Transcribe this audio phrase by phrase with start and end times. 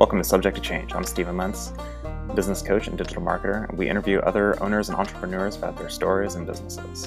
[0.00, 0.94] Welcome to Subject to Change.
[0.94, 1.74] I'm Stephen Lentz,
[2.34, 6.36] business coach and digital marketer, and we interview other owners and entrepreneurs about their stories
[6.36, 7.06] and businesses.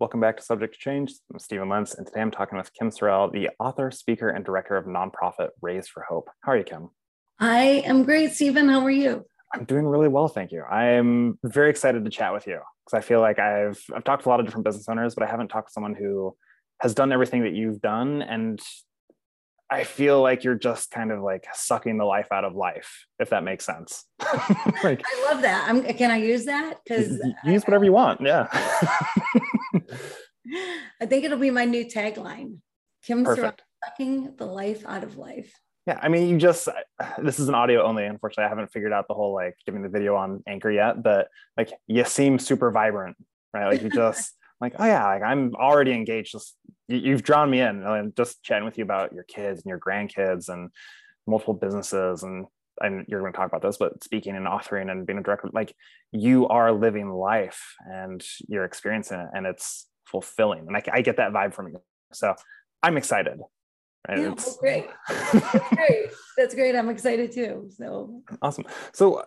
[0.00, 1.12] Welcome back to Subject to Change.
[1.32, 4.76] I'm Stephen Lentz, and today I'm talking with Kim Sorrelle, the author, speaker, and director
[4.76, 6.30] of nonprofit Raise for Hope.
[6.40, 6.90] How are you, Kim?
[7.38, 8.68] I am great, Stephen.
[8.68, 9.24] How are you?
[9.54, 10.64] I'm doing really well, thank you.
[10.64, 14.28] I'm very excited to chat with you because I feel like I've I've talked to
[14.28, 16.34] a lot of different business owners, but I haven't talked to someone who
[16.82, 18.60] has done everything that you've done and
[19.70, 23.30] I feel like you're just kind of like sucking the life out of life, if
[23.30, 24.04] that makes sense.
[24.84, 25.64] like, I love that.
[25.66, 26.80] I'm, can I use that?
[26.84, 28.20] Because use whatever you want.
[28.20, 28.48] Yeah.
[31.00, 32.58] I think it'll be my new tagline.
[33.02, 35.58] Kim sucking the life out of life.
[35.86, 36.68] Yeah, I mean, you just
[37.22, 38.04] this is an audio only.
[38.04, 41.28] Unfortunately, I haven't figured out the whole like giving the video on Anchor yet, but
[41.56, 43.16] like you seem super vibrant,
[43.54, 43.68] right?
[43.68, 46.32] Like you just like, oh yeah, like I'm already engaged.
[46.32, 46.56] Just
[46.88, 47.84] you've drawn me in.
[47.86, 50.70] I'm just chatting with you about your kids and your grandkids and
[51.26, 52.46] multiple businesses and
[52.80, 55.48] and you're going to talk about this, but speaking and authoring and being a director,
[55.52, 55.74] like
[56.10, 60.66] you are living life and you're experiencing it and it's fulfilling.
[60.66, 61.80] And I, I get that vibe from you.
[62.12, 62.34] So
[62.82, 63.38] I'm excited.
[64.08, 64.18] Right?
[64.18, 64.86] Yeah, well, great.
[65.08, 66.06] That's great.
[66.38, 66.74] That's great.
[66.74, 67.68] I'm excited too.
[67.76, 68.64] So awesome.
[68.94, 69.22] So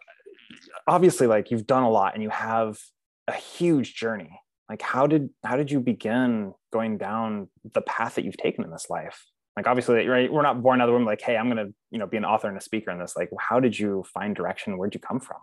[0.88, 2.80] obviously like you've done a lot and you have
[3.28, 4.40] a huge journey
[4.70, 8.70] like how did how did you begin going down the path that you've taken in
[8.70, 9.26] this life.
[9.56, 11.98] Like obviously right we're not born out of the womb like hey i'm gonna you
[11.98, 13.16] know be an author and a speaker in this.
[13.16, 14.78] Like how did you find direction?
[14.78, 15.38] Where'd you come from?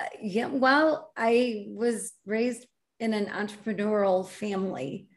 [0.00, 2.66] Uh, yeah well i was raised
[3.00, 5.08] in an entrepreneurial family.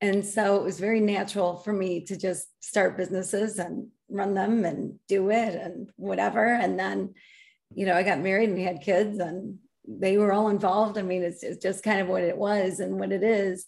[0.00, 4.64] And so it was very natural for me to just start businesses and run them
[4.64, 6.44] and do it and whatever.
[6.44, 7.14] And then
[7.74, 10.98] you know i got married and we had kids and they were all involved.
[10.98, 13.66] I mean, it's, it's just kind of what it was and what it is.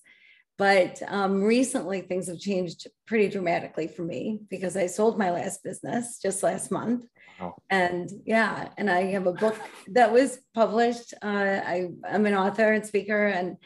[0.61, 5.65] But um, recently, things have changed pretty dramatically for me because I sold my last
[5.65, 7.07] business just last month.
[7.41, 7.55] Wow.
[7.71, 9.57] And yeah, and I have a book
[9.93, 11.15] that was published.
[11.23, 13.57] Uh, I, I'm an author and speaker, and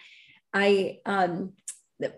[0.52, 1.54] I um,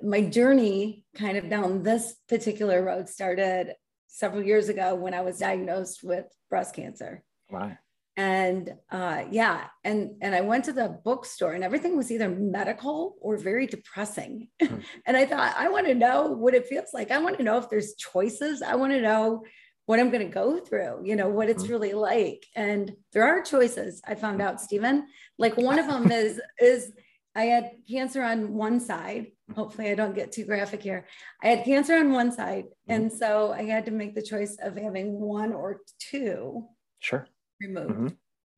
[0.02, 3.72] my journey kind of down this particular road started
[4.08, 7.24] several years ago when I was diagnosed with breast cancer.
[7.50, 7.78] Wow
[8.16, 13.16] and uh, yeah and and i went to the bookstore and everything was either medical
[13.20, 14.48] or very depressing.
[14.62, 14.82] Mm.
[15.06, 17.10] and i thought i want to know what it feels like.
[17.10, 18.62] I want to know if there's choices.
[18.62, 19.44] I want to know
[19.84, 21.70] what i'm going to go through you know what it's mm.
[21.70, 22.44] really like.
[22.56, 25.06] And there are choices i found out stephen.
[25.38, 26.92] Like one of them is is
[27.34, 29.26] i had cancer on one side.
[29.54, 31.06] Hopefully i don't get too graphic here.
[31.42, 32.94] I had cancer on one side mm.
[32.94, 36.64] and so i had to make the choice of having one or two
[36.98, 37.28] sure
[37.60, 37.90] removed.
[37.90, 38.06] Mm-hmm.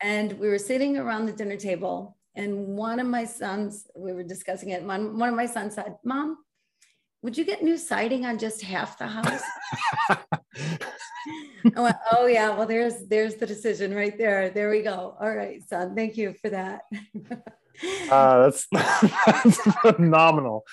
[0.00, 4.22] And we were sitting around the dinner table, and one of my sons, we were
[4.22, 4.82] discussing it.
[4.82, 6.38] One, one of my sons said, Mom,
[7.22, 9.42] would you get new siding on just half the house?
[11.76, 14.50] I went, oh yeah, well there's there's the decision right there.
[14.50, 15.16] There we go.
[15.20, 16.82] All right, son, thank you for that.
[18.10, 20.64] uh, that's, that's phenomenal.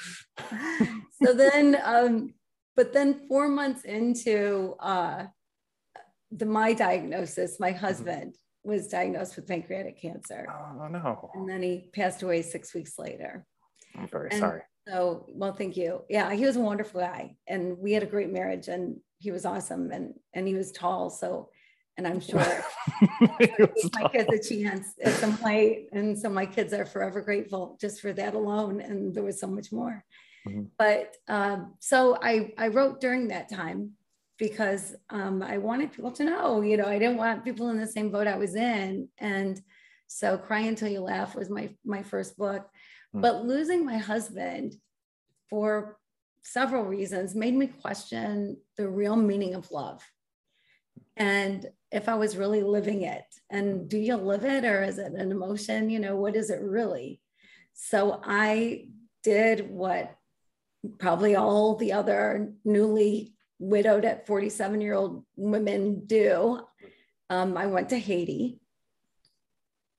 [1.24, 2.34] so then, um,
[2.76, 5.26] but then four months into uh,
[6.36, 7.80] the my diagnosis, my mm-hmm.
[7.86, 10.48] husband was diagnosed with pancreatic cancer.
[10.50, 11.30] Oh no!
[11.34, 13.46] And then he passed away six weeks later.
[13.96, 14.62] I'm very and sorry.
[14.88, 16.04] So, well, thank you.
[16.10, 19.46] Yeah, he was a wonderful guy, and we had a great marriage, and he was
[19.46, 21.10] awesome, and and he was tall.
[21.10, 21.50] So,
[21.98, 22.40] and I'm sure
[23.22, 25.42] my kids a chance at some height.
[25.42, 28.82] point, and so my kids are forever grateful just for that alone.
[28.82, 30.04] And there was so much more.
[30.48, 30.64] Mm-hmm.
[30.78, 33.92] But um, so I I wrote during that time
[34.38, 37.88] because um, I wanted people to know, you know, I didn't want people in the
[37.88, 39.08] same boat I was in.
[39.18, 39.62] And
[40.08, 42.68] so Cry Until You Laugh was my, my first book.
[43.16, 43.22] Mm.
[43.22, 44.76] But losing my husband
[45.50, 45.98] for
[46.42, 50.04] several reasons made me question the real meaning of love.
[51.18, 55.14] And if I was really living it, and do you live it or is it
[55.14, 55.90] an emotion?
[55.90, 57.22] You know, what is it really?
[57.74, 58.90] So I
[59.24, 60.16] did what
[61.00, 66.62] probably all the other newly widowed at 47 year old women do.
[67.30, 68.60] Um, I went to Haiti,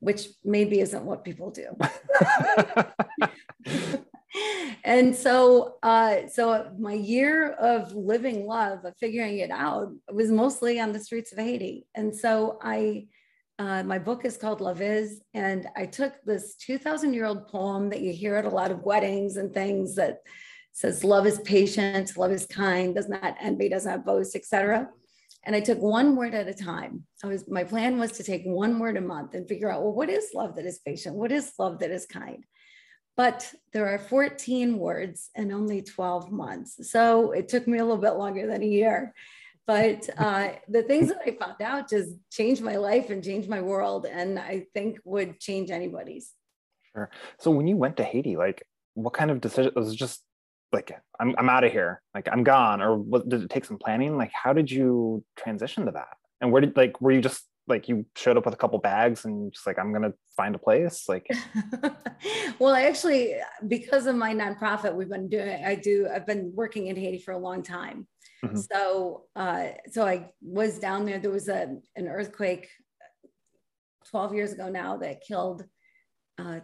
[0.00, 1.76] which maybe isn't what people do.
[4.84, 10.78] and so, uh, so my year of living love, of figuring it out, was mostly
[10.78, 11.86] on the streets of Haiti.
[11.94, 13.06] And so I,
[13.58, 17.88] uh, my book is called Love Is, and I took this 2,000 year old poem
[17.90, 20.18] that you hear at a lot of weddings and things that
[20.76, 24.88] says love is patient, love is kind, does not envy, does not boast, etc.
[25.44, 27.05] And I took one word at a time.
[27.25, 29.93] I was my plan was to take one word a month and figure out, well,
[29.93, 31.17] what is love that is patient?
[31.17, 32.44] What is love that is kind?
[33.17, 36.90] but there are 14 words and only 12 months.
[36.90, 39.14] So it took me a little bit longer than a year.
[39.67, 43.62] But uh, the things that I found out just changed my life and changed my
[43.62, 46.32] world, and I think would change anybody's.
[46.93, 47.11] Sure.
[47.38, 48.62] So when you went to Haiti, like
[48.94, 50.23] what kind of decision was just
[50.72, 53.78] like I'm I'm out of here, like I'm gone, or what, did it take some
[53.78, 54.16] planning?
[54.16, 56.16] Like how did you transition to that?
[56.40, 59.24] And where did like were you just like you showed up with a couple bags
[59.24, 61.28] and just like i'm gonna find a place like
[62.58, 63.34] well I actually
[63.66, 67.32] because of my nonprofit we've been doing i do i've been working in haiti for
[67.32, 68.06] a long time
[68.44, 68.56] mm-hmm.
[68.56, 72.68] so uh so i was down there there was a an earthquake
[74.10, 75.64] 12 years ago now that killed
[76.38, 76.60] uh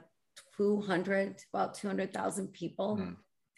[0.56, 3.16] 200 about 200000 people mm.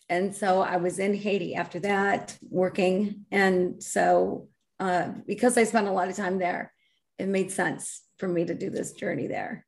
[0.08, 4.48] And so i was in haiti after that working and so
[4.80, 6.72] uh, because i spent a lot of time there
[7.18, 9.66] it made sense for me to do this journey there.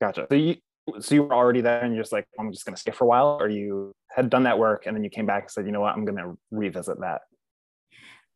[0.00, 0.26] Gotcha.
[0.30, 0.56] So you
[1.00, 3.06] so you were already there and you're just like, I'm just gonna stay for a
[3.06, 5.72] while, or you had done that work and then you came back and said, you
[5.72, 7.22] know what, I'm gonna revisit that.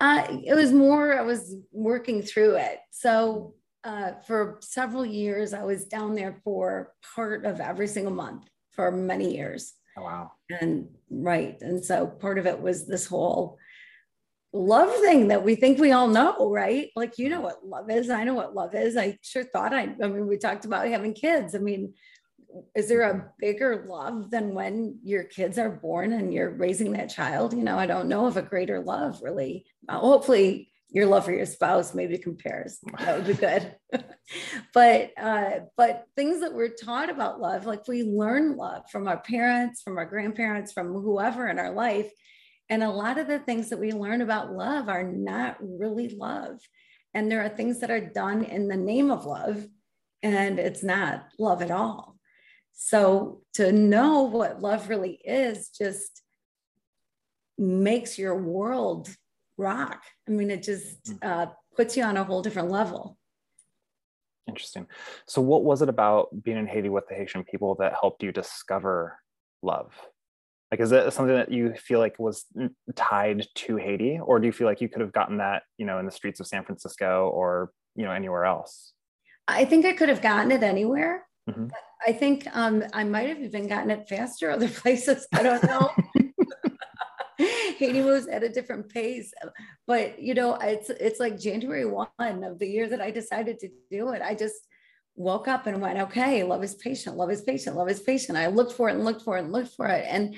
[0.01, 2.79] Uh, it was more, I was working through it.
[2.91, 3.55] So
[3.85, 8.91] uh, for several years, I was down there for part of every single month for
[8.93, 9.75] many years.
[9.99, 10.33] Oh, wow.
[10.61, 11.61] And right.
[11.61, 13.59] And so part of it was this whole
[14.53, 16.91] love thing that we think we all know, right?
[16.97, 17.45] Like, you know mm-hmm.
[17.45, 18.11] what love is.
[18.11, 18.97] I know what love is.
[18.97, 21.55] I sure thought I, I mean, we talked about having kids.
[21.55, 21.95] I mean,
[22.75, 23.27] is there a mm-hmm.
[23.39, 27.53] bigger love than when your kids are born and you're raising that child?
[27.53, 29.67] You know, I don't know of a greater love really.
[29.89, 32.79] Hopefully, your love for your spouse maybe compares.
[32.99, 33.75] That would be good.
[34.75, 39.19] but uh, but things that we're taught about love, like we learn love from our
[39.19, 42.11] parents, from our grandparents, from whoever in our life,
[42.69, 46.59] and a lot of the things that we learn about love are not really love.
[47.15, 49.67] And there are things that are done in the name of love,
[50.23, 52.17] and it's not love at all.
[52.73, 56.23] So to know what love really is just
[57.57, 59.09] makes your world
[59.59, 60.03] rock.
[60.27, 61.19] I mean, it just mm.
[61.23, 61.47] uh,
[61.77, 63.19] puts you on a whole different level.
[64.49, 64.87] Interesting.
[65.27, 68.33] So, what was it about being in Haiti with the Haitian people that helped you
[68.33, 69.19] discover
[69.63, 69.93] love?
[70.71, 72.47] Like, is it something that you feel like was
[72.95, 75.99] tied to Haiti, or do you feel like you could have gotten that, you know,
[75.99, 78.93] in the streets of San Francisco or you know anywhere else?
[79.47, 81.27] I think I could have gotten it anywhere.
[81.49, 81.69] Mm-hmm.
[82.07, 85.27] I think um, I might have even gotten it faster other places.
[85.35, 85.91] I don't know.
[87.79, 89.33] Haiti moves at a different pace,
[89.87, 93.69] but you know, it's it's like January one of the year that I decided to
[93.91, 94.23] do it.
[94.23, 94.57] I just
[95.15, 98.39] woke up and went, okay, love is patient, love is patient, love is patient.
[98.39, 100.37] I looked for it and looked for it and looked for it, and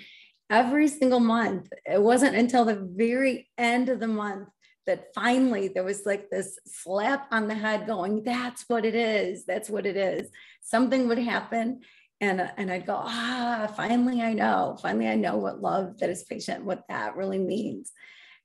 [0.51, 1.69] every single month.
[1.87, 4.49] It wasn't until the very end of the month
[4.87, 9.45] that finally there was like this slap on the head going, that's what it is.
[9.47, 10.29] That's what it is.
[10.63, 11.81] Something would happen.
[12.21, 14.77] And, and I'd go, ah, finally I know.
[14.83, 17.93] Finally, I know what love that is patient, what that really means.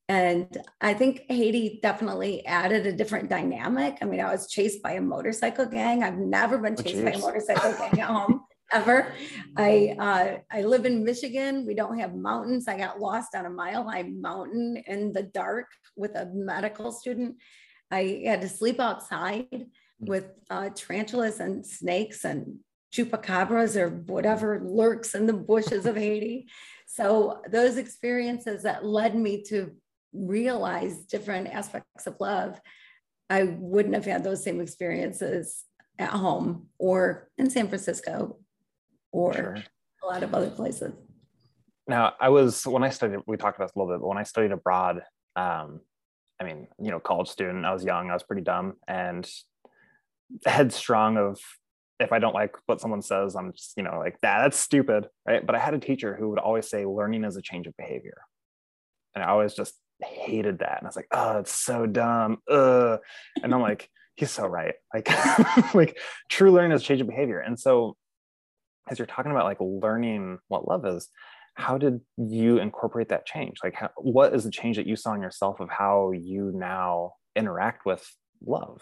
[0.08, 3.98] And I think Haiti definitely added a different dynamic.
[4.02, 6.04] I mean, I was chased by a motorcycle gang.
[6.04, 8.42] I've never been oh, chased oh, by a motorcycle gang at home
[8.72, 9.12] ever.
[9.58, 11.66] I uh, I live in Michigan.
[11.66, 12.68] We don't have mountains.
[12.68, 17.38] I got lost on a mile high mountain in the dark with a medical student.
[17.90, 19.66] I had to sleep outside hmm.
[20.00, 22.60] with uh, tarantulas and snakes and
[22.96, 26.48] chupacabras or whatever lurks in the bushes of Haiti.
[26.88, 29.72] So those experiences that led me to
[30.14, 32.60] realize different aspects of love,
[33.30, 35.66] I wouldn't have had those same experiences
[35.98, 38.38] at home or in San Francisco
[39.12, 39.58] or sure.
[40.04, 40.94] a lot of other places.
[41.88, 43.20] Now, I was when I studied.
[43.28, 45.04] We talked about this a little bit, but when I studied abroad,
[45.36, 45.82] um,
[46.40, 47.66] I mean, you know, college student.
[47.66, 48.10] I was young.
[48.10, 49.30] I was pretty dumb and
[50.46, 51.18] headstrong.
[51.18, 51.40] Of
[52.00, 54.40] if I don't like what someone says, I'm just you know like that.
[54.40, 55.46] That's stupid, right?
[55.46, 58.18] But I had a teacher who would always say, "Learning is a change of behavior,"
[59.14, 60.78] and I always just hated that.
[60.80, 63.00] And I was like, "Oh, it's so dumb." Ugh.
[63.42, 64.76] And I'm like, he's so right.
[64.94, 65.10] Like,
[65.74, 65.98] like
[66.30, 67.40] true learning is change of behavior.
[67.40, 67.96] And so
[68.90, 71.10] as you're talking about like learning what love is
[71.56, 75.14] how did you incorporate that change like how, what is the change that you saw
[75.14, 78.06] in yourself of how you now interact with
[78.46, 78.82] love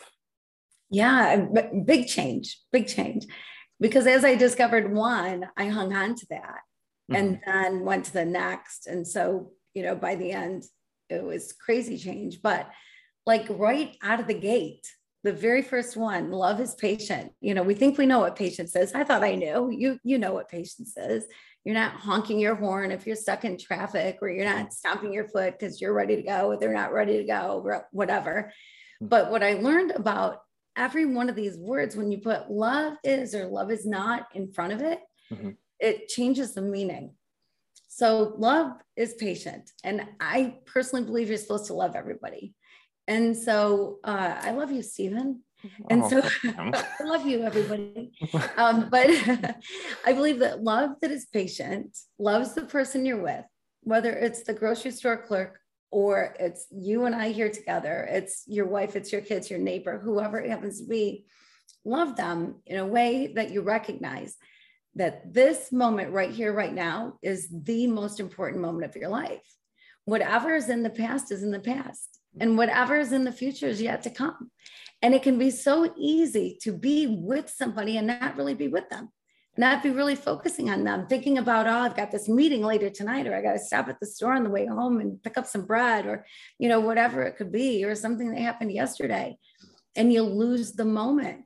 [0.93, 1.45] yeah
[1.85, 3.25] big change big change.
[3.79, 6.61] Because as i discovered one i hung on to that
[7.11, 7.15] mm-hmm.
[7.15, 8.87] and then went to the next.
[8.87, 10.63] And so you know by the end
[11.09, 12.41] it was crazy change.
[12.41, 12.69] But
[13.25, 14.87] like right out of the gate
[15.23, 17.31] the very first one love is patient.
[17.41, 18.93] You know we think we know what patience is.
[18.93, 19.69] I thought i knew.
[19.71, 21.25] You you know what patience is.
[21.63, 25.29] You're not honking your horn if you're stuck in traffic or you're not stomping your
[25.29, 28.51] foot because you're ready to go they're not ready to go whatever.
[28.99, 29.07] Hmm.
[29.07, 30.39] but what i learned about
[30.75, 34.51] every one of these words when you put love is or love is not in
[34.51, 34.99] front of it
[35.31, 35.51] mm-hmm.
[35.79, 37.13] it changes the meaning.
[37.87, 39.71] So love is patient.
[39.83, 42.55] And I personally believe you're supposed to love everybody.
[43.07, 45.43] And so uh, I love you, Stephen.
[45.89, 48.11] And oh, so I love you, everybody.
[48.57, 49.07] Um, but
[50.05, 53.45] I believe that love that is patient loves the person you're with,
[53.81, 55.59] whether it's the grocery store clerk
[55.93, 59.99] or it's you and I here together, it's your wife, it's your kids, your neighbor,
[59.99, 61.25] whoever it happens to be.
[61.85, 64.35] Love them in a way that you recognize
[64.95, 69.43] that this moment right here, right now, is the most important moment of your life.
[70.05, 73.67] Whatever is in the past is in the past, and whatever is in the future
[73.67, 74.49] is yet to come.
[75.03, 78.89] And it can be so easy to be with somebody and not really be with
[78.89, 79.09] them,
[79.57, 83.27] not be really focusing on them, thinking about, oh, I've got this meeting later tonight,
[83.27, 85.45] or I got to stop at the store on the way home and pick up
[85.45, 86.25] some bread, or,
[86.57, 89.37] you know, whatever it could be, or something that happened yesterday.
[89.95, 91.45] And you lose the moment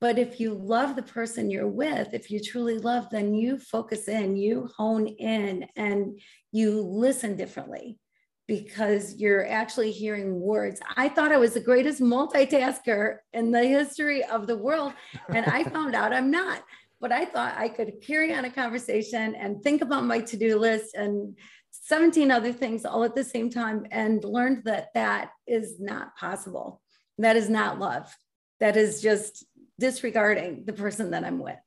[0.00, 4.06] but if you love the person you're with, if you truly love, then you focus
[4.06, 6.20] in, you hone in, and
[6.52, 7.98] you listen differently
[8.46, 10.80] because you're actually hearing words.
[10.96, 14.92] I thought I was the greatest multitasker in the history of the world,
[15.28, 16.62] and I found out I'm not.
[17.00, 20.58] But I thought I could carry on a conversation and think about my to do
[20.58, 21.36] list and
[21.70, 26.82] 17 other things all at the same time, and learned that that is not possible.
[27.18, 28.14] That is not love.
[28.60, 29.44] That is just
[29.78, 31.58] disregarding the person that I'm with.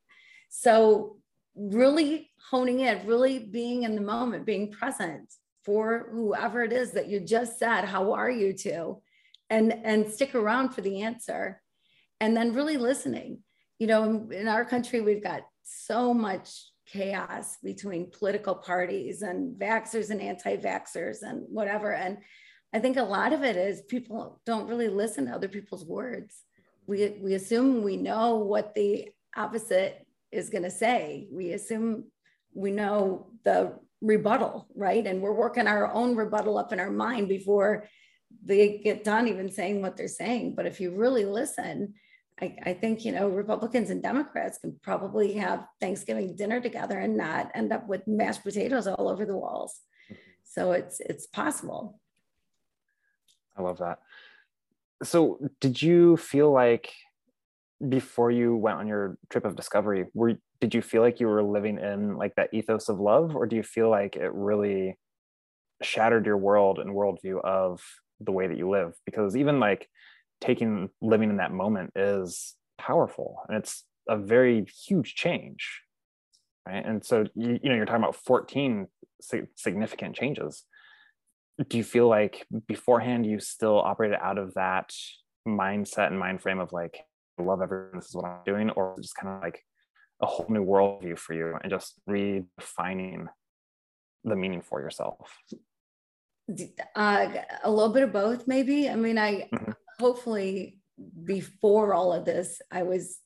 [0.50, 1.17] So,
[1.55, 5.33] really honing in, really being in the moment, being present
[5.63, 9.01] for whoever it is that you just said, How are you to?
[9.50, 11.61] And, and stick around for the answer.
[12.19, 13.39] And then really listening.
[13.81, 16.50] You know, in our country, we've got so much
[16.85, 21.93] chaos between political parties and vaxxers and anti vaxxers and whatever.
[21.93, 22.19] And
[22.73, 26.43] I think a lot of it is people don't really listen to other people's words
[26.88, 31.27] we, we assume we know what the opposite is going to say.
[31.31, 32.05] We assume
[32.53, 35.05] we know the rebuttal, right?
[35.05, 37.88] And we're working our own rebuttal up in our mind before
[38.43, 40.55] they get done even saying what they're saying.
[40.55, 41.93] But if you really listen,
[42.41, 47.15] I, I, think you know Republicans and Democrats can probably have Thanksgiving dinner together and
[47.15, 49.79] not end up with mashed potatoes all over the walls.
[50.43, 52.00] So it's it's possible.
[53.57, 54.00] I love that
[55.03, 56.91] so did you feel like
[57.89, 61.41] before you went on your trip of discovery were did you feel like you were
[61.41, 64.98] living in like that ethos of love or do you feel like it really
[65.81, 67.81] shattered your world and worldview of
[68.19, 69.89] the way that you live because even like
[70.41, 73.43] taking living in that moment is powerful.
[73.48, 75.81] And it's a very huge change
[76.67, 76.86] right?
[76.86, 78.88] And so you, you know you're talking about 14
[79.55, 80.63] significant changes.
[81.67, 84.93] Do you feel like beforehand you still operated out of that
[85.48, 87.00] mindset and mind frame of like
[87.39, 88.69] I love everyone this is what i'm doing?
[88.71, 89.63] Or just kind of like
[90.21, 93.27] a whole new worldview for you and just redefining
[94.24, 95.38] the meaning for yourself?
[96.95, 97.27] Uh,
[97.63, 98.89] a little bit of both maybe?
[98.89, 99.71] I mean i mm-hmm.
[100.01, 100.77] Hopefully
[101.24, 103.22] before all of this i was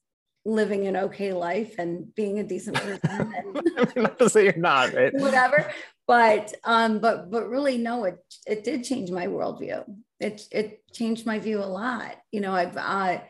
[0.45, 3.33] living an okay life and being a decent person
[3.77, 5.13] and not to say you're not right?
[5.15, 5.71] whatever.
[6.07, 9.83] But um but but really no it it did change my worldview.
[10.19, 12.15] It it changed my view a lot.
[12.31, 13.21] You know i've uh,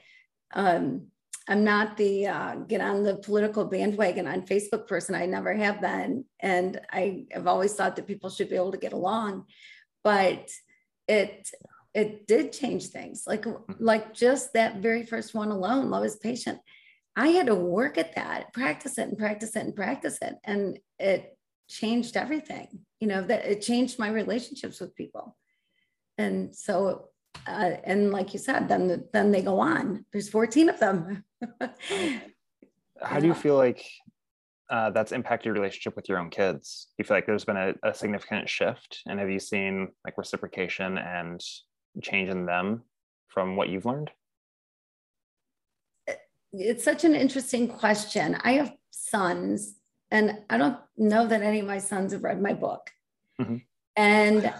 [0.53, 1.07] um
[1.47, 5.15] i'm not the uh, get on the political bandwagon on facebook person.
[5.15, 6.25] I never have been.
[6.41, 9.45] And i have always thought that people should be able to get along.
[10.03, 10.51] But
[11.07, 11.49] it
[11.95, 13.23] it did change things.
[13.25, 13.45] Like
[13.79, 16.59] like just that very first one alone love is patient.
[17.15, 20.77] I had to work at that practice it and practice it and practice it and
[20.99, 21.37] it
[21.67, 22.67] changed everything
[22.99, 25.37] you know that it changed my relationships with people.
[26.17, 27.09] And so
[27.47, 30.05] uh, and like you said then then they go on.
[30.11, 31.23] There's 14 of them.
[33.01, 33.85] How do you feel like
[34.69, 36.87] uh, that's impacted your relationship with your own kids?
[36.89, 39.01] Do you feel like there's been a, a significant shift?
[39.05, 41.41] And have you seen like reciprocation and
[42.01, 42.83] change in them
[43.27, 44.11] from what you've learned
[46.51, 49.75] it's such an interesting question i have sons
[50.11, 52.89] and I don't know that any of my sons have read my book.
[53.39, 53.57] Mm-hmm.
[53.95, 54.53] And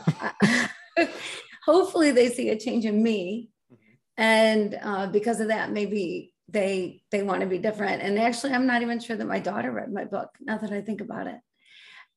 [1.65, 3.49] hopefully they see a change in me.
[3.71, 3.93] Mm-hmm.
[4.17, 8.01] And uh, because of that, maybe they they want to be different.
[8.01, 10.29] And actually, I'm not even sure that my daughter read my book.
[10.41, 11.39] Now that I think about it,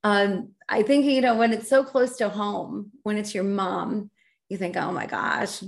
[0.04, 4.10] um, I think you know when it's so close to home, when it's your mom,
[4.48, 5.62] you think, oh my gosh,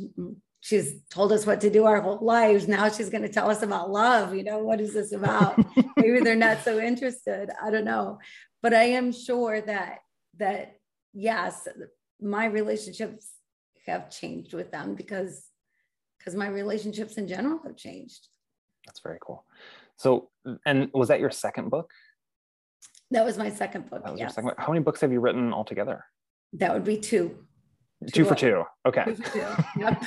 [0.61, 2.69] she's told us what to do our whole lives.
[2.69, 4.35] Now she's going to tell us about love.
[4.35, 5.59] You know, what is this about?
[5.97, 7.51] Maybe they're not so interested.
[7.63, 8.19] I don't know.
[8.63, 9.99] But I am sure that
[10.39, 10.79] that
[11.13, 11.67] yes,
[12.21, 13.31] my relationships
[13.87, 15.47] have changed with them because
[16.19, 18.29] because my relationships in general have changed.
[18.87, 19.45] That's very cool.
[19.97, 20.31] So,
[20.67, 21.91] and was that your second book?
[23.11, 24.05] That was my second book.
[24.05, 24.37] That was yes.
[24.37, 24.53] your second.
[24.59, 26.05] How many books have you written altogether?
[26.55, 27.47] That would be two.
[28.07, 28.65] Two, two for two.
[28.87, 29.05] Okay.
[29.05, 29.47] Two for two.
[29.79, 30.05] Yep.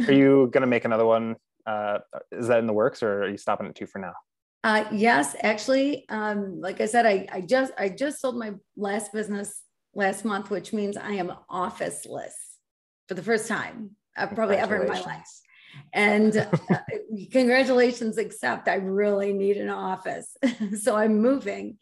[0.08, 1.36] are you going to make another one?
[1.66, 1.98] Uh,
[2.32, 4.14] is that in the works or are you stopping at two for now?
[4.62, 9.10] Uh, yes, actually, um, like I said, I, I just I just sold my last
[9.12, 9.62] business
[9.94, 12.34] last month, which means I am officeless
[13.08, 15.30] for the first time uh, probably ever in my life.
[15.92, 16.50] And uh,
[17.32, 20.36] congratulations, except I really need an office.
[20.80, 21.78] so I'm moving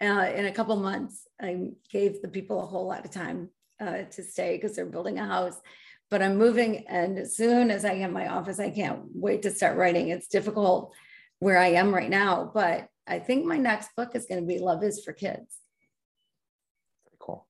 [0.00, 1.26] uh, in a couple months.
[1.40, 3.50] I gave the people a whole lot of time
[3.82, 5.60] uh, to stay because they're building a house.
[6.10, 9.50] But I'm moving, and as soon as I get my office, I can't wait to
[9.50, 10.08] start writing.
[10.08, 10.94] It's difficult
[11.38, 14.58] where I am right now, but I think my next book is going to be
[14.58, 15.58] Love is for Kids.
[17.18, 17.46] Cool.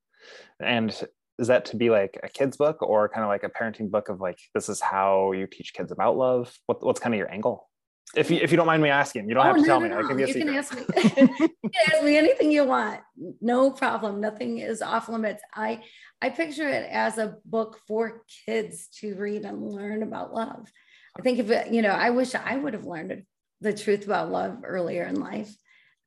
[0.61, 0.91] And
[1.39, 4.09] is that to be like a kid's book or kind of like a parenting book
[4.09, 6.57] of like this is how you teach kids about love?
[6.67, 7.69] What, what's kind of your angle?
[8.15, 9.81] If you if you don't mind me asking, you don't oh, have to no, tell
[9.81, 9.95] no, me.
[9.95, 9.99] No.
[10.01, 10.49] I can be a you secret.
[10.49, 10.85] Can ask me.
[11.63, 13.01] you can ask me anything you want.
[13.41, 14.21] No problem.
[14.21, 15.43] Nothing is off limits.
[15.55, 15.83] I
[16.21, 20.71] I picture it as a book for kids to read and learn about love.
[21.19, 23.25] I think if it, you know, I wish I would have learned
[23.61, 25.55] the truth about love earlier in life.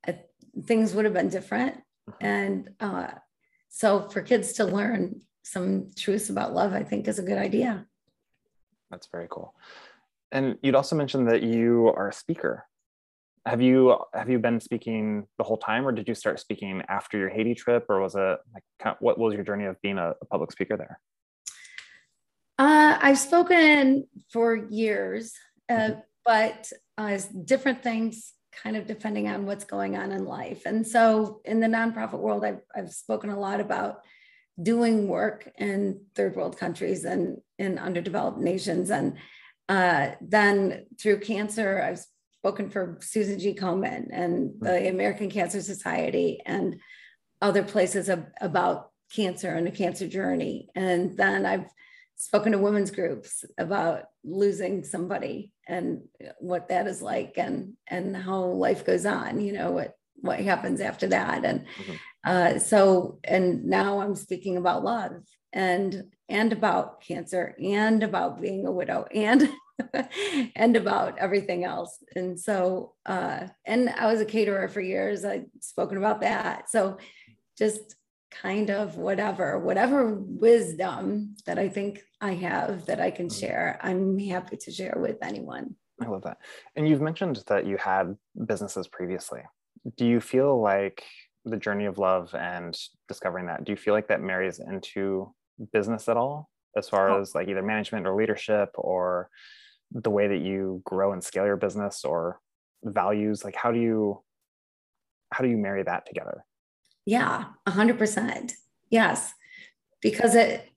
[0.06, 0.12] Uh,
[0.64, 1.76] things would have been different.
[2.08, 2.26] Mm-hmm.
[2.26, 3.08] And uh,
[3.68, 7.86] so for kids to learn some truths about love, I think is a good idea.
[8.90, 9.54] That's very cool.
[10.32, 12.66] And you'd also mentioned that you are a speaker.
[13.46, 17.16] Have you have you been speaking the whole time, or did you start speaking after
[17.16, 20.24] your Haiti trip, or was it like what was your journey of being a, a
[20.26, 20.98] public speaker there?
[22.58, 25.34] Uh, I've spoken for years,
[25.68, 26.00] uh, mm-hmm.
[26.24, 30.62] but uh, different things kind of depending on what's going on in life.
[30.64, 34.00] And so in the nonprofit world, I've, I've spoken a lot about
[34.62, 38.90] doing work in third world countries and in underdeveloped nations.
[38.90, 39.18] And
[39.68, 42.04] uh, then through cancer, I've
[42.40, 43.54] spoken for Susan G.
[43.54, 44.88] Komen and the.
[44.88, 46.76] American Cancer Society and
[47.42, 50.68] other places of, about cancer and a cancer journey.
[50.74, 51.66] And then I've
[52.16, 56.02] spoken to women's groups about losing somebody and
[56.38, 60.80] what that is like and and how life goes on you know what what happens
[60.80, 61.94] after that and mm-hmm.
[62.24, 65.12] uh, so and now i'm speaking about love
[65.52, 69.48] and and about cancer and about being a widow and
[70.56, 75.44] and about everything else and so uh and i was a caterer for years i've
[75.60, 76.96] spoken about that so
[77.58, 77.96] just
[78.30, 83.40] kind of whatever, whatever wisdom that I think I have that I can mm.
[83.40, 85.76] share, I'm happy to share with anyone.
[86.02, 86.38] I love that.
[86.74, 89.40] And you've mentioned that you had businesses previously.
[89.96, 91.04] Do you feel like
[91.46, 92.76] the journey of love and
[93.08, 95.32] discovering that, do you feel like that marries into
[95.72, 96.50] business at all?
[96.76, 97.20] As far oh.
[97.20, 99.30] as like either management or leadership or
[99.92, 102.40] the way that you grow and scale your business or
[102.84, 104.22] values, like how do you
[105.32, 106.44] how do you marry that together?
[107.04, 108.52] Yeah, 100%.
[108.90, 109.32] Yes.
[110.00, 110.68] Because it,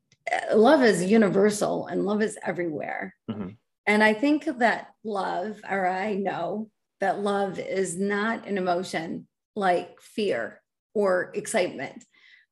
[0.54, 3.16] love is universal and love is everywhere.
[3.30, 3.50] Mm-hmm.
[3.86, 10.00] And I think that love, or I know that love is not an emotion like
[10.02, 10.59] fear
[10.94, 12.04] or excitement,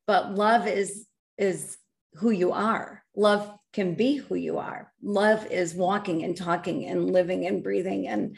[0.05, 1.77] but love is is
[2.13, 3.03] who you are.
[3.15, 4.91] Love can be who you are.
[5.01, 8.37] Love is walking and talking and living and breathing and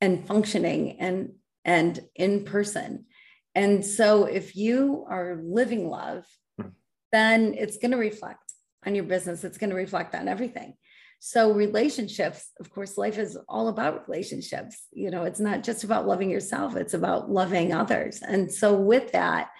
[0.00, 1.32] and functioning and
[1.64, 3.06] and in person.
[3.54, 6.24] And so if you are living love,
[6.60, 6.68] hmm.
[7.12, 8.52] then it's going to reflect
[8.86, 10.74] on your business, it's going to reflect on everything.
[11.22, 14.86] So relationships, of course, life is all about relationships.
[14.90, 18.22] You know, it's not just about loving yourself, it's about loving others.
[18.22, 19.50] And so with that,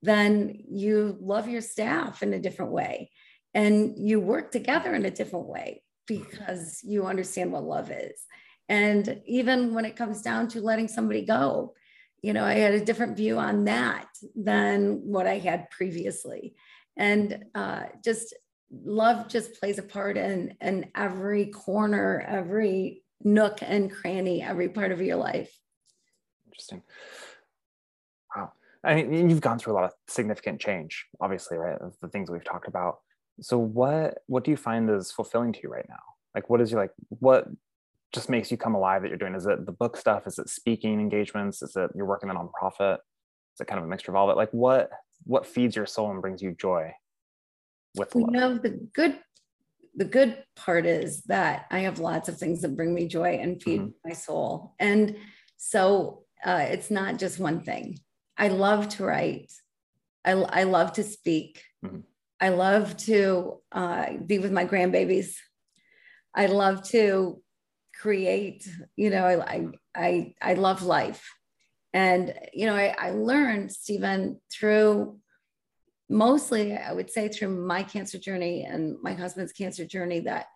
[0.00, 3.10] then you love your staff in a different way
[3.52, 8.24] and you work together in a different way because you understand what love is.
[8.70, 11.74] And even when it comes down to letting somebody go,
[12.22, 16.54] you know, I had a different view on that than what I had previously.
[16.96, 18.34] And uh, just
[18.72, 24.92] love just plays a part in, in every corner, every nook and cranny, every part
[24.92, 25.54] of your life.
[26.46, 26.82] Interesting.
[28.34, 28.52] Wow.
[28.84, 31.78] I mean, you've gone through a lot of significant change, obviously, right?
[32.00, 32.98] The things we've talked about.
[33.40, 35.96] So what what do you find is fulfilling to you right now?
[36.34, 37.48] Like what is your like what
[38.12, 39.34] just makes you come alive that you're doing?
[39.34, 40.26] Is it the book stuff?
[40.26, 41.62] Is it speaking engagements?
[41.62, 42.98] Is it you're working a nonprofit?
[43.54, 44.36] Is it kind of a mixture of all it?
[44.36, 44.90] Like what
[45.24, 46.92] what feeds your soul and brings you joy
[47.96, 48.30] with love?
[48.32, 49.18] You know, the good
[49.94, 53.62] the good part is that I have lots of things that bring me joy and
[53.62, 54.08] feed mm-hmm.
[54.08, 54.74] my soul.
[54.78, 55.16] And
[55.58, 57.98] so uh, it's not just one thing.
[58.38, 59.52] I love to write.
[60.24, 61.62] I, I love to speak.
[61.84, 62.00] Mm-hmm.
[62.40, 65.36] I love to uh, be with my grandbabies.
[66.34, 67.42] I love to
[67.94, 71.28] create you know i i i love life
[71.94, 75.18] And, you know, I, I learned, Stephen, through
[76.12, 80.46] mostly, I would say, through my cancer journey and my husband's cancer journey, that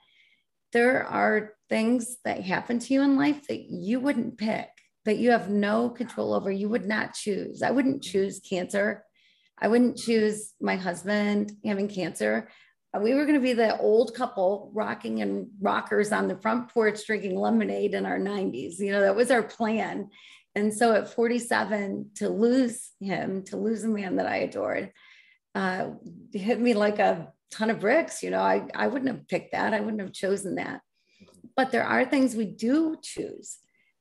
[0.72, 4.68] there are things that happen to you in life that you wouldn't pick,
[5.04, 6.50] that you have no control over.
[6.50, 7.62] You would not choose.
[7.62, 8.12] I wouldn't mm-hmm.
[8.12, 9.04] choose cancer.
[9.58, 12.48] I wouldn't choose my husband having cancer.
[12.94, 16.68] Uh, we were going to be the old couple rocking and rockers on the front
[16.72, 18.78] porch drinking lemonade in our 90s.
[18.78, 20.10] You know, that was our plan.
[20.54, 24.92] And so at 47, to lose him, to lose a man that I adored,
[25.56, 25.90] uh,
[26.32, 28.22] hit me like a ton of bricks.
[28.22, 29.72] You know, I, I wouldn't have picked that.
[29.72, 30.82] I wouldn't have chosen that.
[31.56, 33.56] But there are things we do choose.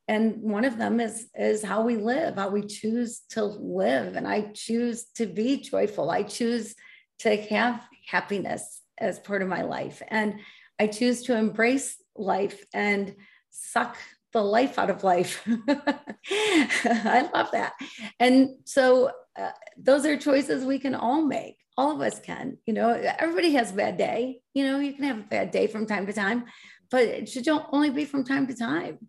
[0.10, 4.18] And one of them is, is how we live, how we choose to live.
[4.18, 6.12] And I choose to be joyful.
[6.12, 6.76] I choose
[7.20, 10.02] to have happiness as part of my life.
[10.10, 10.42] And
[10.78, 13.16] I choose to embrace life and
[13.50, 13.96] suck
[14.36, 15.42] the life out of life.
[15.48, 17.72] I love that.
[18.20, 21.56] And so uh, those are choices we can all make.
[21.78, 22.58] All of us can.
[22.66, 24.42] You know, everybody has a bad day.
[24.54, 26.44] You know, you can have a bad day from time to time,
[26.92, 29.08] but it should only be from time to time.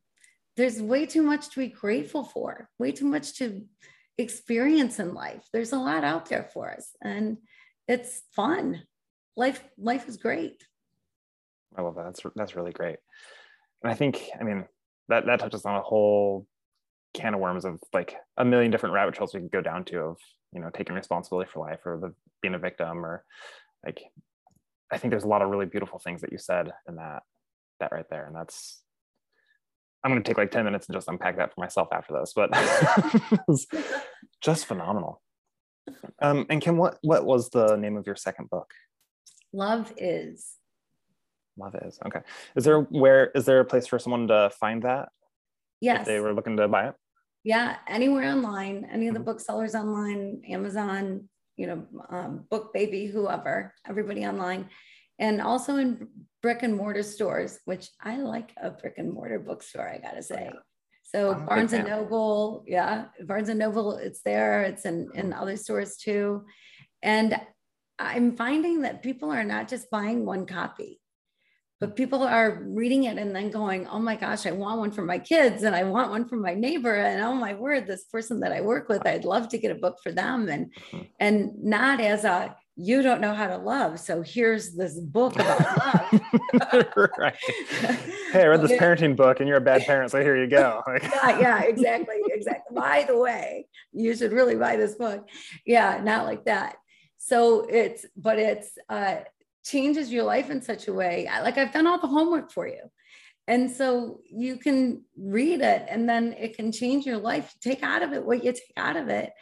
[0.57, 3.63] There's way too much to be grateful for, way too much to
[4.19, 5.45] experience in life.
[5.53, 7.39] There's a lot out there for us, and
[7.89, 8.83] it's fun.
[9.37, 10.65] Life, life is great.
[11.77, 12.05] I love that.
[12.05, 12.99] That's that's really great.
[13.83, 14.65] And I think, I mean,
[15.09, 16.47] that that touches on a whole
[17.15, 19.99] can of worms of like a million different rabbit trails we could go down to
[20.01, 20.19] of
[20.53, 23.25] you know taking responsibility for life or the, being a victim or
[23.85, 24.01] like
[24.93, 27.23] i think there's a lot of really beautiful things that you said in that
[27.81, 28.27] that right there.
[28.27, 28.83] And that's
[30.05, 32.33] i'm going to take like 10 minutes and just unpack that for myself after this
[32.35, 32.51] but
[34.41, 35.21] just phenomenal.
[36.23, 38.71] Um and kim what what was the name of your second book?
[39.53, 40.56] Love is
[41.59, 42.21] Love is okay.
[42.55, 45.09] Is there where is there a place for someone to find that?
[45.81, 46.01] Yes.
[46.01, 46.95] If they were looking to buy it.
[47.45, 49.27] Yeah, anywhere online, any of the mm-hmm.
[49.27, 54.69] booksellers online, Amazon, you know, um, Book Baby, whoever, everybody online,
[55.19, 56.09] and also in
[56.43, 59.89] brick and mortar stores, which I like a brick and mortar bookstore.
[59.89, 60.51] I gotta say.
[61.05, 64.65] So Barnes and Noble, yeah, Barnes and Noble, it's there.
[64.65, 65.41] It's in in mm-hmm.
[65.41, 66.45] other stores too,
[67.03, 67.41] and
[67.99, 71.01] I'm finding that people are not just buying one copy
[71.79, 75.03] but people are reading it and then going, oh my gosh, I want one for
[75.03, 76.95] my kids and I want one for my neighbor.
[76.95, 79.75] And oh my word, this person that I work with, I'd love to get a
[79.75, 80.49] book for them.
[80.49, 81.03] And mm-hmm.
[81.21, 83.99] and not as a you don't know how to love.
[83.99, 86.13] So here's this book about
[86.73, 87.09] love.
[87.17, 87.35] right.
[88.33, 90.11] Hey, I read this parenting book and you're a bad parent.
[90.11, 90.83] So here you go.
[91.03, 92.17] yeah, yeah, exactly.
[92.31, 92.75] Exactly.
[92.75, 95.27] By the way, you should really buy this book.
[95.65, 96.77] Yeah, not like that.
[97.17, 99.17] So it's, but it's uh
[99.67, 101.29] changes your life in such a way.
[101.43, 102.91] Like I've done all the homework for you.
[103.49, 107.55] And so you can read it and then it can change your life.
[107.61, 109.33] Take out of it what you take out of it.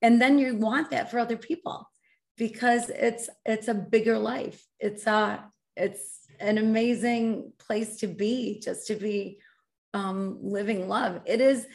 [0.00, 1.88] And then you want that for other people
[2.36, 4.66] because it's it's a bigger life.
[4.80, 5.44] It's a
[5.76, 9.38] it's an amazing place to be, just to be
[9.94, 11.20] um, living love.
[11.24, 11.66] It is,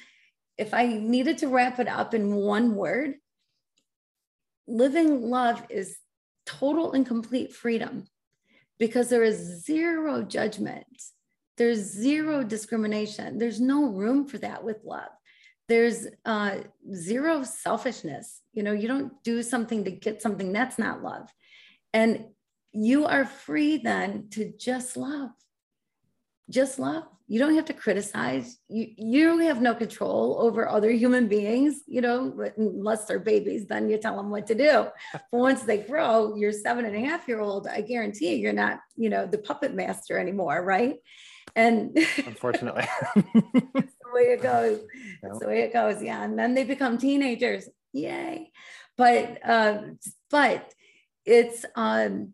[0.57, 3.15] if I needed to wrap it up in one word,
[4.67, 5.97] living love is
[6.47, 8.05] total and complete freedom
[8.79, 10.85] because there is zero judgment.
[11.57, 13.37] There's zero discrimination.
[13.37, 15.09] There's no room for that with love.
[15.67, 16.59] There's uh,
[16.93, 18.41] zero selfishness.
[18.53, 21.29] You know, you don't do something to get something that's not love.
[21.93, 22.27] And
[22.71, 25.31] you are free then to just love.
[26.49, 28.57] Just love you don't have to criticize.
[28.69, 33.89] You you have no control over other human beings you know unless they're babies then
[33.89, 34.87] you tell them what to do.
[35.31, 38.53] But once they grow your seven and a half year old i guarantee you, you're
[38.53, 40.95] not you know the puppet master anymore right?
[41.55, 42.87] And unfortunately.
[43.15, 44.79] That's the way it goes.
[45.21, 46.23] That's the way it goes yeah.
[46.23, 47.67] And then they become teenagers.
[47.93, 48.51] Yay.
[48.97, 49.81] But uh,
[50.29, 50.73] but
[51.25, 52.33] it's um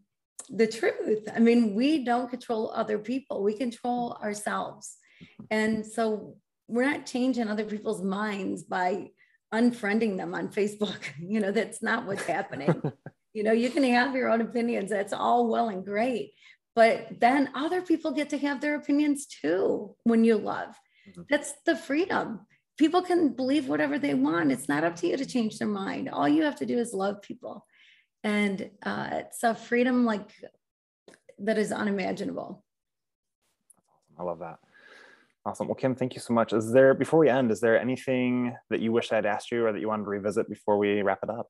[0.50, 1.28] the truth.
[1.34, 4.98] I mean, we don't control other people, we control ourselves.
[5.50, 6.36] And so
[6.68, 9.12] we're not changing other people's minds by
[9.54, 11.00] unfriending them on Facebook.
[11.20, 12.82] You know, that's not what's happening.
[13.34, 16.34] you know, you can have your own opinions, that's all well and great.
[16.76, 20.76] But then other people get to have their opinions too when you love.
[21.10, 21.22] Mm-hmm.
[21.30, 22.42] That's the freedom.
[22.78, 24.52] People can believe whatever they want.
[24.52, 26.10] It's not up to you to change their mind.
[26.10, 27.66] All you have to do is love people
[28.24, 30.30] and uh, it's a freedom like
[31.40, 32.64] that is unimaginable.
[33.78, 34.20] Awesome.
[34.20, 34.60] i love that.
[35.46, 35.68] Awesome.
[35.68, 36.54] Well kim thank you so much.
[36.54, 39.74] Is there before we end is there anything that you wish i'd asked you or
[39.74, 41.50] that you wanted to revisit before we wrap it up?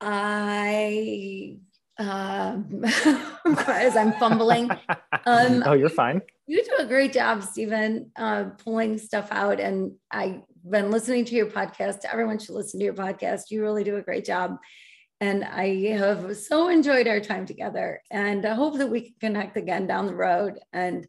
[0.00, 1.58] I
[1.98, 4.70] um, as I'm fumbling.
[5.24, 6.20] Um, oh, you're fine.
[6.48, 9.60] You do a great job, Stephen, uh, pulling stuff out.
[9.60, 11.98] And I've been listening to your podcast.
[12.10, 13.42] Everyone should listen to your podcast.
[13.50, 14.56] You really do a great job.
[15.20, 18.02] And I have so enjoyed our time together.
[18.10, 20.58] And I hope that we can connect again down the road.
[20.72, 21.06] And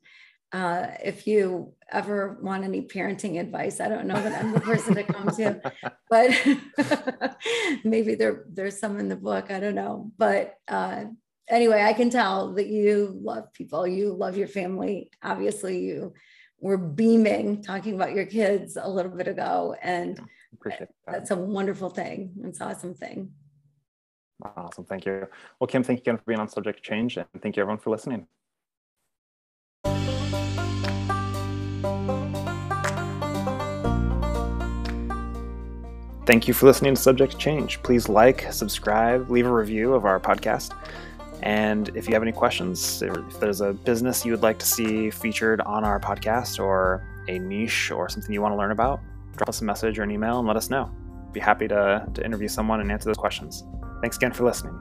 [0.54, 4.94] uh, if you ever want any parenting advice, I don't know that I'm the person
[4.96, 5.60] to come to,
[6.10, 7.38] but
[7.84, 9.50] maybe there there's some in the book.
[9.50, 11.06] I don't know, but uh,
[11.50, 15.10] anyway, I can tell that you love people, you love your family.
[15.24, 16.14] Obviously, you
[16.60, 20.20] were beaming talking about your kids a little bit ago, and
[20.64, 20.90] that.
[21.08, 22.32] that's a wonderful thing.
[22.44, 23.32] It's an awesome thing.
[24.56, 25.26] Awesome, thank you.
[25.60, 27.90] Well, Kim, thank you again for being on Subject Change, and thank you everyone for
[27.90, 28.28] listening.
[36.26, 37.84] Thank you for listening to Subject Change.
[37.84, 40.74] Please like, subscribe, leave a review of our podcast.
[41.42, 45.10] And if you have any questions, if there's a business you would like to see
[45.10, 49.02] featured on our podcast or a niche or something you want to learn about,
[49.36, 50.90] drop us a message or an email and let us know.
[51.34, 53.66] Be happy to, to interview someone and answer those questions.
[54.00, 54.80] Thanks again for listening.